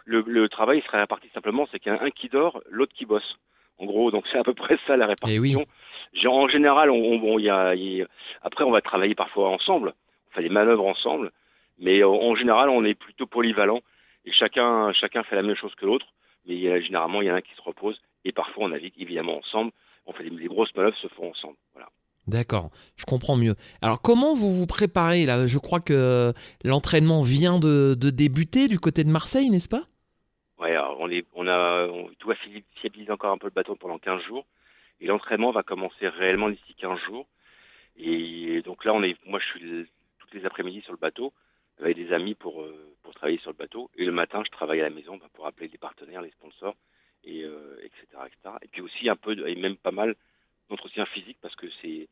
Le, 0.05 0.23
le 0.25 0.49
travail 0.49 0.79
il 0.79 0.83
serait 0.83 0.99
réparti 1.01 1.29
simplement, 1.33 1.67
c'est 1.71 1.79
qu'il 1.79 1.91
y 1.91 1.95
a 1.95 2.01
un 2.01 2.09
qui 2.11 2.27
dort, 2.29 2.61
l'autre 2.69 2.93
qui 2.93 3.05
bosse. 3.05 3.37
En 3.77 3.85
gros, 3.85 4.11
donc 4.11 4.25
c'est 4.31 4.37
à 4.37 4.43
peu 4.43 4.53
près 4.53 4.77
ça 4.87 4.95
la 4.97 5.05
Eh 5.27 5.39
oui. 5.39 5.55
répartition. 5.55 5.65
Genre, 6.13 6.35
En 6.35 6.47
général, 6.47 6.89
on, 6.89 6.95
on- 6.95 7.17
bon, 7.19 7.39
il 7.39 7.45
y 7.45 7.49
a, 7.49 7.73
y 7.75 8.05
après 8.41 8.63
on 8.63 8.71
va 8.71 8.81
travailler 8.81 9.15
parfois 9.15 9.49
ensemble, 9.49 9.93
on 10.29 10.35
fait 10.35 10.41
des 10.43 10.49
manœuvres 10.49 10.85
ensemble, 10.85 11.31
mais 11.79 11.99
euh, 12.01 12.07
en 12.07 12.35
général 12.35 12.69
on 12.69 12.83
est 12.83 12.93
plutôt 12.95 13.25
polyvalent 13.27 13.79
et 14.25 14.31
chacun 14.31 14.91
chacun 14.93 15.23
fait 15.23 15.35
la 15.35 15.41
même 15.41 15.55
chose 15.55 15.73
que 15.75 15.85
l'autre, 15.85 16.05
mais 16.45 16.55
y 16.55 16.69
a, 16.69 16.79
généralement 16.79 17.21
il 17.21 17.27
y 17.27 17.31
en 17.31 17.35
a 17.35 17.37
un 17.37 17.41
qui 17.41 17.53
se 17.55 17.61
repose 17.61 17.99
et 18.25 18.31
parfois 18.31 18.65
on 18.65 18.69
navigue 18.69 18.93
évidemment 18.97 19.37
ensemble. 19.37 19.71
On 20.05 20.13
fait 20.13 20.23
des, 20.23 20.29
les 20.31 20.47
grosses 20.47 20.73
manœuvres 20.75 20.97
se 20.97 21.07
font 21.07 21.29
ensemble. 21.29 21.57
Voilà. 21.73 21.89
D'accord, 22.27 22.69
je 22.97 23.05
comprends 23.05 23.35
mieux. 23.35 23.55
Alors 23.81 24.01
comment 24.01 24.35
vous 24.35 24.51
vous 24.53 24.67
préparez 24.67 25.25
là? 25.25 25.47
Je 25.47 25.57
crois 25.57 25.79
que 25.79 26.33
l'entraînement 26.63 27.21
vient 27.21 27.59
de, 27.59 27.95
débuter 27.95 28.67
du 28.67 28.79
côté 28.79 29.03
de 29.03 29.09
Marseille, 29.09 29.49
n'est-ce 29.49 29.69
pas? 29.69 29.83
Ouais, 30.59 30.71
alors 30.71 30.97
on 30.99 31.09
est, 31.09 31.25
on 31.33 31.47
a, 31.47 31.87
on 31.87 32.09
doit 32.19 32.35
fi- 32.35 32.63
fiabiliser 32.75 33.11
encore 33.11 33.31
un 33.31 33.37
peu 33.37 33.47
le 33.47 33.53
bateau 33.53 33.75
pendant 33.75 33.97
15 33.97 34.21
jours. 34.23 34.45
Et 34.99 35.07
l'entraînement 35.07 35.51
va 35.51 35.63
commencer 35.63 36.07
réellement 36.07 36.49
d'ici 36.49 36.75
15 36.77 36.99
jours. 37.07 37.25
Et 37.97 38.61
donc 38.61 38.85
là, 38.85 38.93
on 38.93 39.01
est, 39.01 39.17
moi, 39.25 39.39
je 39.39 39.45
suis 39.45 39.87
toutes 40.19 40.33
les 40.35 40.45
après-midi 40.45 40.81
sur 40.81 40.91
le 40.93 40.99
bateau 40.99 41.33
avec 41.81 41.97
des 41.97 42.13
amis 42.13 42.35
pour, 42.35 42.61
euh, 42.61 42.93
pour 43.01 43.15
travailler 43.15 43.39
sur 43.39 43.49
le 43.49 43.57
bateau. 43.57 43.89
Et 43.97 44.05
le 44.05 44.11
matin, 44.11 44.43
je 44.45 44.51
travaille 44.51 44.79
à 44.79 44.83
la 44.83 44.91
maison 44.91 45.17
bah, 45.17 45.25
pour 45.33 45.47
appeler 45.47 45.67
les 45.67 45.79
partenaires, 45.79 46.21
les 46.21 46.29
sponsors, 46.29 46.75
et 47.23 47.43
euh, 47.43 47.77
etc., 47.83 48.05
etc. 48.27 48.55
Et 48.61 48.67
puis 48.67 48.81
aussi 48.81 49.09
un 49.09 49.15
peu, 49.15 49.35
et 49.47 49.55
même 49.55 49.75
pas 49.75 49.91
mal 49.91 50.15
d'entretien 50.69 51.05
physique 51.07 51.37
parce 51.41 51.55
que 51.55 51.65
c'est, 51.81 52.07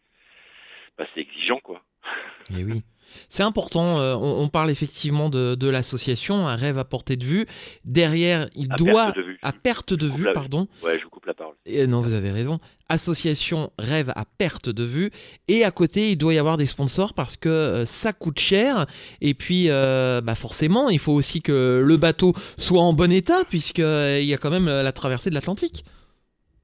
bah, 0.99 1.05
c'est 1.15 1.21
exigeant, 1.21 1.59
quoi. 1.63 1.81
Eh 2.57 2.63
oui. 2.63 2.81
C'est 3.27 3.41
important, 3.43 3.99
euh, 3.99 4.15
on, 4.15 4.41
on 4.41 4.49
parle 4.49 4.69
effectivement 4.71 5.29
de, 5.29 5.55
de 5.55 5.67
l'association, 5.67 6.47
un 6.47 6.55
rêve 6.55 6.77
à 6.77 6.85
portée 6.85 7.15
de 7.15 7.23
vue. 7.25 7.45
Derrière, 7.85 8.49
il 8.55 8.71
À 8.71 8.75
doit, 8.75 9.05
perte 9.05 9.17
de 9.17 9.21
vue. 9.23 9.39
à 9.41 9.51
perte 9.51 9.93
de 9.93 10.07
Je 10.07 10.13
vue, 10.13 10.23
la- 10.25 10.31
pardon, 10.33 10.67
Ouais, 10.83 10.97
je 10.99 11.03
vous 11.03 11.09
coupe 11.09 11.25
la 11.25 11.33
parole. 11.33 11.55
Et, 11.65 11.81
euh, 11.81 11.87
non, 11.87 12.01
vous 12.01 12.13
avez 12.13 12.29
raison. 12.31 12.59
Association 12.87 13.71
rêve 13.79 14.11
à 14.15 14.25
perte 14.25 14.69
de 14.69 14.83
vue. 14.83 15.09
Et 15.47 15.63
à 15.63 15.71
côté, 15.71 16.11
il 16.11 16.17
doit 16.17 16.33
y 16.33 16.37
avoir 16.39 16.57
des 16.57 16.65
sponsors 16.67 17.13
parce 17.15 17.35
que 17.37 17.49
euh, 17.49 17.85
ça 17.85 18.13
coûte 18.13 18.39
cher. 18.39 18.85
Et 19.21 19.33
puis, 19.33 19.65
euh, 19.69 20.21
bah 20.21 20.35
forcément, 20.35 20.89
il 20.89 20.99
faut 20.99 21.13
aussi 21.13 21.41
que 21.41 21.83
le 21.85 21.97
bateau 21.97 22.33
soit 22.57 22.81
en 22.81 22.93
bon 22.93 23.11
état 23.11 23.43
puisqu'il 23.49 24.23
y 24.25 24.33
a 24.33 24.37
quand 24.37 24.51
même 24.51 24.65
la 24.67 24.91
traversée 24.91 25.29
de 25.29 25.35
l'Atlantique. 25.35 25.83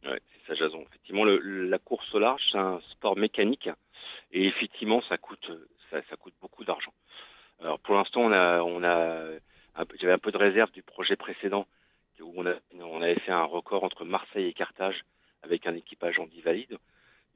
Ouais, 0.03 0.19
c'est 0.47 0.53
ça, 0.53 0.55
Jason. 0.65 0.81
Effectivement, 0.89 1.23
le- 1.25 1.69
la 1.69 1.79
course 1.79 2.05
au 2.13 2.19
large, 2.19 2.41
c'est 2.51 2.57
un 2.57 2.79
sport 2.91 3.17
mécanique 3.17 3.69
et 4.35 4.45
effectivement, 4.47 5.01
ça 5.09 5.17
coûte, 5.17 5.49
ça, 5.89 6.01
ça 6.09 6.15
coûte 6.17 6.33
beaucoup 6.41 6.63
d'argent. 6.65 6.93
Alors, 7.61 7.79
pour 7.79 7.95
l'instant, 7.95 8.21
on 8.21 8.31
a, 8.33 8.61
on 8.61 8.83
a, 8.83 9.29
j'avais 9.99 10.13
un 10.13 10.17
peu 10.19 10.31
de 10.31 10.37
réserve 10.37 10.71
du 10.71 10.83
projet 10.83 11.15
précédent 11.15 11.65
où 12.19 12.33
on, 12.35 12.45
a, 12.45 12.53
on 12.79 13.01
avait 13.01 13.19
fait 13.21 13.31
un 13.31 13.43
record 13.45 13.83
entre 13.85 14.03
Marseille 14.05 14.47
et 14.47 14.53
Carthage 14.53 15.01
avec 15.41 15.65
un 15.67 15.75
équipage 15.75 16.19
en 16.19 16.27
valide. 16.43 16.77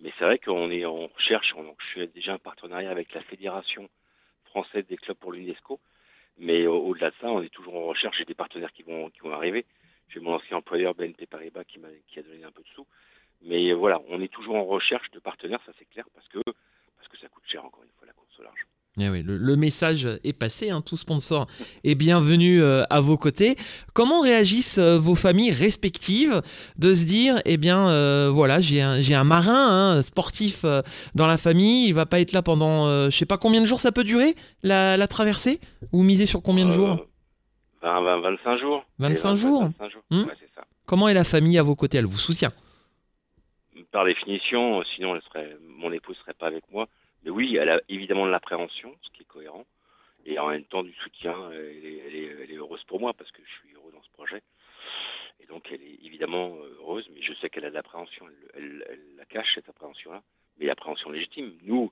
Mais 0.02 0.12
c'est 0.18 0.26
vrai 0.26 0.40
qu'on 0.40 0.70
est 0.72 0.86
en 0.86 1.08
recherche. 1.08 1.54
On, 1.56 1.76
je 1.80 1.86
suis 1.88 2.08
déjà 2.10 2.34
en 2.34 2.40
partenariat 2.40 2.92
avec 2.92 3.14
la 3.14 3.22
Fédération 3.22 3.90
française 4.46 4.86
des 4.88 4.98
clubs 4.98 5.18
pour 5.18 5.32
l'UNESCO. 5.32 5.80
Mais 6.38 6.68
au- 6.68 6.84
au-delà 6.88 7.12
de 7.12 7.16
ça, 7.22 7.28
on 7.28 7.42
est 7.42 7.50
toujours 7.50 7.76
en 7.76 7.86
recherche. 7.88 8.18
J'ai 8.18 8.26
des 8.26 8.34
partenaires 8.34 8.72
qui 8.74 8.84
vont, 8.84 9.10
qui 9.10 9.20
vont 9.22 9.32
arriver. 9.34 9.66
J'ai 10.10 10.20
mon 10.20 10.34
ancien 10.36 10.58
employeur 10.58 10.96
BNP 10.96 11.28
Paribas 11.28 11.64
qui 11.66 11.80
m'a 11.80 11.90
qui 12.08 12.20
a 12.20 12.24
donné 12.24 12.44
un 12.44 12.52
peu 12.52 12.62
de 12.64 12.68
sous. 12.70 12.88
Mais 13.42 13.72
voilà, 13.74 14.02
on 14.10 14.22
est 14.22 14.28
toujours 14.32 14.56
en 14.56 14.66
recherche 14.66 15.10
de 15.12 15.20
partenaires, 15.20 15.62
ça 15.66 15.72
c'est 15.80 15.86
clair, 15.90 16.06
parce 16.14 16.28
que 16.28 16.40
parce 17.00 17.08
que 17.10 17.18
ça 17.20 17.28
coûte 17.28 17.44
cher 17.52 17.64
encore 17.66 17.82
une 17.84 17.90
fois 17.98 18.06
la 18.08 18.14
course 18.14 18.30
au 18.40 18.44
large. 18.44 18.60
Eh 19.02 19.08
oui, 19.10 19.24
le, 19.24 19.38
le 19.38 19.56
message 19.56 20.08
est 20.26 20.34
passé, 20.34 20.72
hein, 20.72 20.82
tout 20.82 20.98
sponsor 20.98 21.48
est 21.86 21.96
bienvenu 21.96 22.62
euh, 22.62 22.84
à 22.90 23.00
vos 23.00 23.16
côtés. 23.18 23.56
Comment 23.94 24.20
réagissent 24.20 24.78
euh, 24.78 24.98
vos 25.00 25.16
familles 25.16 25.52
respectives 25.52 26.42
de 26.78 26.94
se 26.94 27.06
dire, 27.06 27.40
eh 27.46 27.56
bien 27.56 27.88
euh, 27.88 28.30
voilà, 28.34 28.60
j'ai 28.60 28.82
un, 28.82 29.00
un 29.00 29.24
marin 29.24 29.96
hein, 29.96 30.02
sportif 30.02 30.66
dans 31.16 31.28
la 31.28 31.38
famille, 31.38 31.88
il 31.88 31.94
va 31.94 32.06
pas 32.06 32.20
être 32.20 32.34
là 32.34 32.42
pendant, 32.42 33.10
je 33.10 33.16
sais 33.16 33.26
pas 33.26 33.38
combien 33.38 33.62
de 33.62 33.66
jours 33.66 33.80
ça 33.80 33.92
peut 33.94 34.04
durer, 34.04 34.36
la, 34.64 34.98
la 34.98 35.08
traversée? 35.08 35.62
Vous 35.94 36.04
misez 36.04 36.26
sur 36.26 36.42
combien 36.42 36.66
de 36.66 36.72
jours? 36.72 36.90
Euh, 36.90 37.06
20, 37.82 38.02
20, 38.02 38.22
25 38.22 38.58
jours. 38.60 38.86
25 39.00 39.32
Et 39.32 39.36
jours 39.38 39.62
25 39.64 39.90
jours. 39.92 40.02
Hmm. 40.10 40.24
Ouais, 40.24 40.34
c'est 40.40 40.50
ça. 40.54 40.66
Comment 40.86 41.08
est 41.08 41.14
la 41.14 41.24
famille 41.24 41.58
à 41.58 41.64
vos 41.64 41.76
côtés? 41.76 42.00
Elle 42.00 42.06
vous 42.06 42.18
soutient 42.18 42.52
Par 43.92 44.06
définition, 44.06 44.84
sinon 44.96 45.20
mon 45.64 45.92
épouse 45.92 46.18
serait 46.18 46.34
pas 46.34 46.48
avec 46.48 46.64
moi. 46.72 46.88
Mais 47.24 47.32
oui, 47.32 47.56
elle 47.56 47.70
a 47.70 47.82
évidemment 47.90 48.26
de 48.26 48.32
l'appréhension, 48.32 48.96
ce 49.02 49.10
qui 49.12 49.24
est 49.24 49.26
cohérent, 49.26 49.66
et 50.26 50.40
en 50.40 50.50
même 50.50 50.64
temps 50.64 50.84
du 50.84 50.94
soutien. 50.94 51.36
Elle 51.52 52.16
est, 52.16 52.56
heureuse 52.56 52.84
pour 52.88 53.00
moi 53.00 53.14
parce 53.14 53.32
que 53.32 53.42
je 53.44 53.52
suis 53.60 53.76
heureux 53.76 53.92
dans 53.92 54.04
ce 54.04 54.10
projet. 54.12 54.42
Et 55.42 55.46
donc 55.46 55.68
elle 55.72 55.82
est 55.82 56.06
évidemment 56.06 56.56
euh, 56.58 56.78
heureuse, 56.80 57.08
mais 57.14 57.22
je 57.22 57.34
sais 57.36 57.50
qu'elle 57.50 57.66
a 57.66 57.70
de 57.70 57.76
l'appréhension. 57.76 58.26
Elle, 58.56 58.84
la 59.18 59.26
cache 59.26 59.48
cette 59.56 59.70
appréhension-là, 59.70 60.22
mais 60.60 60.66
l'appréhension 60.66 61.10
légitime. 61.10 61.54
Nous, 61.64 61.92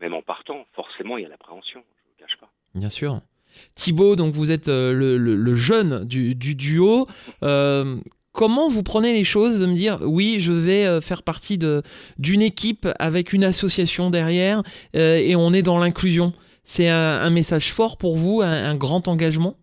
même 0.00 0.14
en 0.14 0.22
partant, 0.22 0.66
forcément 0.72 1.18
il 1.18 1.22
y 1.22 1.26
a 1.26 1.28
l'appréhension. 1.28 1.82
Je 1.96 2.04
ne 2.04 2.16
le 2.16 2.26
cache 2.26 2.38
pas. 2.38 2.50
Bien 2.74 2.90
sûr. 2.90 3.20
Thibaut, 3.74 4.16
donc 4.16 4.34
vous 4.34 4.52
êtes 4.52 4.68
euh, 4.68 4.92
le, 4.92 5.54
jeune 5.54 6.04
du, 6.04 6.34
du 6.34 6.54
duo. 6.54 7.06
Euh, 7.42 8.00
comment 8.34 8.68
vous 8.68 8.82
prenez 8.82 9.14
les 9.14 9.24
choses 9.24 9.60
de 9.60 9.66
me 9.66 9.72
dire 9.72 9.98
oui, 10.02 10.36
je 10.40 10.52
vais 10.52 10.84
euh, 10.84 11.00
faire 11.00 11.22
partie 11.22 11.58
d'une 12.18 12.42
équipe 12.42 12.86
avec 12.98 13.32
une 13.32 13.44
association 13.44 14.10
derrière 14.10 14.62
euh, 14.94 15.16
et 15.16 15.36
on 15.36 15.52
est 15.54 15.62
dans 15.62 15.78
l'inclusion. 15.78 16.32
C'est 16.64 16.88
un, 16.88 17.30
message 17.30 17.72
fort 17.72 17.98
pour 17.98 18.16
vous, 18.16 18.40
un, 18.42 18.74
grand 18.74 19.06
engagement? 19.06 19.54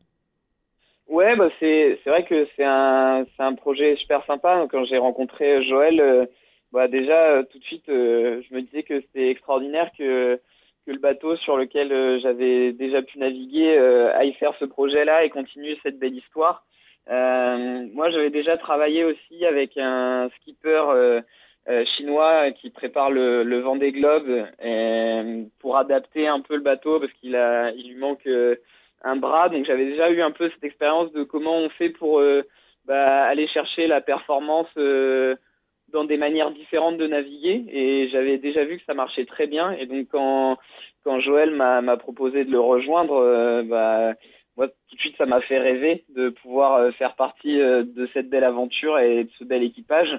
Ouais, 1.08 1.36
bah 1.36 1.50
c'est 1.60 1.98
vrai 2.06 2.24
que 2.26 2.48
c'est 2.56 2.64
un 2.64 3.26
un 3.40 3.54
projet 3.56 3.96
super 3.96 4.24
sympa. 4.26 4.68
Quand 4.72 4.86
j'ai 4.86 5.00
rencontré 5.00 5.66
Joël, 5.68 6.00
euh, 6.00 6.26
bah 6.72 6.88
déjà 6.88 7.44
tout 7.52 7.58
de 7.58 7.64
suite, 7.64 7.86
je 7.88 8.54
me 8.54 8.62
disais 8.62 8.84
que 8.84 9.02
c'était 9.02 9.32
extraordinaire 9.32 9.90
que 9.98 10.40
que 10.86 10.92
le 10.92 11.00
bateau 11.00 11.36
sur 11.38 11.58
lequel 11.58 12.20
j'avais 12.22 12.72
déjà 12.72 13.02
pu 13.02 13.18
naviguer 13.18 13.78
aille 14.16 14.34
faire 14.34 14.54
ce 14.60 14.66
projet-là 14.66 15.26
et 15.26 15.30
continue 15.30 15.76
cette 15.84 15.98
belle 16.00 16.16
histoire. 16.16 16.64
Euh, 17.10 17.88
moi, 17.94 18.10
j'avais 18.10 18.30
déjà 18.30 18.58
travaillé 18.58 19.04
aussi 19.04 19.46
avec 19.46 19.78
un 19.78 20.30
skipper 20.38 20.84
euh, 20.90 21.22
euh, 21.70 21.86
chinois 21.98 22.52
qui 22.52 22.70
prépare 22.70 23.12
le, 23.12 23.44
le 23.44 23.60
Vendée 23.60 23.92
Globe 23.92 24.46
pour 25.60 25.78
adapter 25.78 26.28
un 26.28 26.42
peu 26.42 26.56
le 26.56 26.62
bateau 26.62 27.00
parce 27.00 27.12
qu'il 27.14 27.32
lui 27.32 27.96
manque 27.96 28.28
un 29.04 29.16
bras. 29.16 29.50
Donc 29.50 29.66
j'avais 29.66 29.86
déjà 29.86 30.10
eu 30.10 30.22
un 30.22 30.32
peu 30.32 30.50
cette 30.50 30.64
expérience 30.64 31.12
de 31.14 31.24
comment 31.24 31.58
on 31.58 31.70
fait 31.70 31.90
pour 31.90 32.22
bah, 32.86 33.24
aller 33.26 33.48
chercher 33.48 33.88
la 33.88 34.02
performance 34.02 34.74
dans 34.76 36.06
des 36.06 36.18
manières 36.18 36.52
différentes 36.52 36.98
de 36.98 37.08
naviguer. 37.08 37.66
Et 37.72 38.10
j'avais 38.10 38.38
déjà 38.38 38.64
vu 38.64 38.78
que 38.78 38.86
ça 38.86 38.94
marchait 38.94 39.26
très 39.26 39.48
bien. 39.48 39.72
Et 39.74 39.86
donc 39.86 40.08
quand 40.12 41.20
Joël 41.20 41.52
m'a 41.52 41.98
proposé 41.98 42.44
de 42.44 42.52
le 42.52 42.60
rejoindre, 42.60 43.64
bah 43.64 44.14
tout 44.68 44.96
de 44.96 45.00
suite 45.00 45.16
ça 45.18 45.26
m'a 45.26 45.42
fait 45.42 45.58
rêver 45.58 46.04
de 46.16 46.30
pouvoir 46.30 46.76
euh, 46.76 46.92
faire 46.92 47.16
partie 47.16 47.60
euh, 47.60 47.84
de 47.84 48.10
cette 48.14 48.30
belle 48.30 48.44
aventure 48.44 49.00
et 49.00 49.24
de 49.24 49.30
ce 49.40 49.44
bel 49.44 49.64
équipage. 49.64 50.10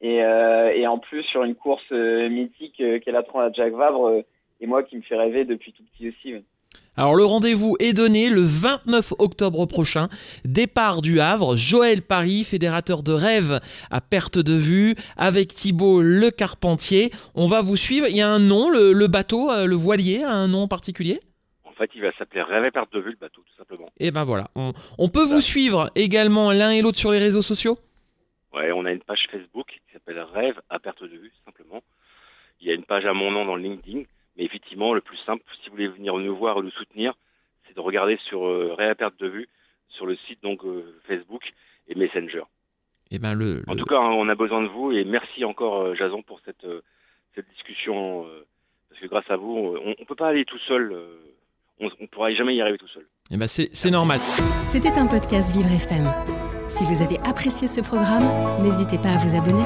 Et, 0.00 0.22
euh, 0.22 0.86
en 0.88 0.98
plus 0.98 1.24
sur 1.24 1.42
une 1.42 1.56
course 1.56 1.90
mythique 1.90 2.76
qu'est 2.76 3.10
la 3.10 3.22
Transat 3.22 3.54
Jacques 3.54 3.74
Vabre, 3.74 4.22
et 4.60 4.66
moi 4.66 4.82
qui 4.82 4.96
me 4.96 5.02
fait 5.02 5.16
rêver 5.16 5.44
depuis 5.44 5.72
tout 5.72 5.82
petit 5.92 6.08
aussi. 6.08 6.34
Alors 6.96 7.14
le 7.14 7.24
rendez-vous 7.24 7.76
est 7.80 7.92
donné 7.92 8.30
le 8.30 8.40
29 8.40 9.14
octobre 9.18 9.66
prochain. 9.66 10.08
Départ 10.44 11.02
du 11.02 11.20
Havre, 11.20 11.56
Joël 11.56 12.02
Paris, 12.02 12.44
fédérateur 12.44 13.02
de 13.02 13.12
rêve 13.12 13.60
à 13.90 14.00
perte 14.00 14.38
de 14.38 14.54
vue, 14.54 14.94
avec 15.16 15.54
Thibaut 15.54 16.00
Le 16.00 16.30
Carpentier. 16.30 17.10
On 17.34 17.48
va 17.48 17.60
vous 17.60 17.76
suivre. 17.76 18.06
Il 18.08 18.16
y 18.16 18.22
a 18.22 18.28
un 18.28 18.38
nom, 18.38 18.70
le, 18.70 19.06
bateau, 19.08 19.50
le 19.66 19.76
voilier, 19.76 20.22
a 20.22 20.32
un 20.32 20.48
nom 20.48 20.68
particulier? 20.68 21.20
Fait, 21.78 21.90
il 21.94 22.02
va 22.02 22.12
s'appeler 22.12 22.42
Rêve 22.42 22.64
et 22.64 22.70
perte 22.70 22.92
de 22.92 23.00
vue 23.00 23.10
le 23.12 23.16
bateau, 23.16 23.40
tout 23.42 23.56
simplement. 23.56 23.88
Et 23.98 24.10
ben 24.10 24.24
voilà. 24.24 24.48
On, 24.54 24.72
on 24.98 25.08
peut 25.08 25.24
vous 25.24 25.40
suivre 25.40 25.90
également 25.94 26.52
l'un 26.52 26.70
et 26.70 26.82
l'autre 26.82 26.98
sur 26.98 27.10
les 27.10 27.18
réseaux 27.18 27.42
sociaux? 27.42 27.76
Ouais, 28.52 28.70
on 28.72 28.84
a 28.84 28.92
une 28.92 29.00
page 29.02 29.26
Facebook 29.30 29.66
qui 29.68 29.92
s'appelle 29.92 30.20
Rêve 30.20 30.60
à 30.70 30.78
perte 30.78 31.02
de 31.02 31.08
vue, 31.16 31.32
simplement. 31.44 31.82
Il 32.60 32.66
y 32.66 32.70
a 32.70 32.74
une 32.74 32.84
page 32.84 33.06
à 33.06 33.12
mon 33.14 33.30
nom 33.30 33.44
dans 33.44 33.56
le 33.56 33.62
LinkedIn. 33.62 34.02
Mais 34.36 34.44
effectivement, 34.44 34.94
le 34.94 35.00
plus 35.00 35.16
simple, 35.26 35.42
si 35.62 35.68
vous 35.68 35.76
voulez 35.76 35.88
venir 35.88 36.16
nous 36.16 36.36
voir 36.36 36.56
ou 36.58 36.62
nous 36.62 36.70
soutenir, 36.70 37.14
c'est 37.66 37.74
de 37.74 37.80
regarder 37.80 38.18
sur 38.28 38.46
euh, 38.46 38.74
Rêve 38.76 38.90
à 38.90 38.94
perte 38.94 39.18
de 39.20 39.26
vue, 39.28 39.48
sur 39.88 40.06
le 40.06 40.16
site 40.26 40.42
donc 40.42 40.64
euh, 40.64 41.00
Facebook 41.06 41.42
et 41.88 41.94
Messenger. 41.94 42.42
Et 43.10 43.18
ben 43.18 43.34
le, 43.34 43.62
En 43.66 43.72
le- 43.74 43.78
tout 43.80 43.86
cas, 43.86 43.98
hein, 43.98 44.10
on 44.12 44.28
a 44.28 44.34
besoin 44.34 44.62
de 44.62 44.68
vous 44.68 44.92
et 44.92 45.04
merci 45.04 45.44
encore 45.44 45.80
euh, 45.82 45.94
Jason 45.94 46.22
pour 46.22 46.40
cette 46.44 46.66
cette 47.34 47.48
discussion 47.50 48.26
parce 48.88 49.00
que 49.00 49.06
grâce 49.06 49.30
à 49.30 49.36
vous, 49.36 49.76
on, 49.84 49.94
on 49.98 50.04
peut 50.04 50.14
pas 50.14 50.28
aller 50.28 50.44
tout 50.44 50.58
seul. 50.66 50.92
On, 51.80 51.88
on 52.00 52.06
pourra 52.08 52.32
jamais 52.34 52.54
y 52.56 52.60
arriver 52.60 52.78
tout 52.78 52.88
seul. 52.88 53.06
eh 53.30 53.36
ben 53.36 53.48
c'est 53.48 53.68
c'est 53.72 53.90
normal. 53.90 54.20
C'était 54.66 54.92
un 54.98 55.06
podcast 55.06 55.52
Vivre 55.54 55.70
FM. 55.72 56.10
Si 56.68 56.84
vous 56.84 57.00
avez 57.02 57.18
apprécié 57.20 57.66
ce 57.68 57.80
programme, 57.80 58.24
n'hésitez 58.62 58.98
pas 58.98 59.10
à 59.10 59.18
vous 59.18 59.36
abonner. 59.36 59.64